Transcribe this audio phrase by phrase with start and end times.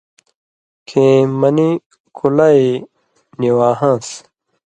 [0.87, 1.69] کھیں منی
[2.17, 2.67] کُلائی
[3.39, 4.07] نی واہان٘س۔